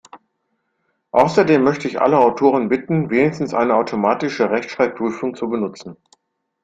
Außerdem 1.11 1.63
möchte 1.63 1.87
ich 1.87 2.01
alle 2.01 2.17
Autoren 2.17 2.69
bitten, 2.69 3.11
wenigstens 3.11 3.53
eine 3.53 3.75
automatische 3.75 4.49
Rechtschreibprüfung 4.49 5.35
zu 5.35 5.47
benutzen. 5.47 5.95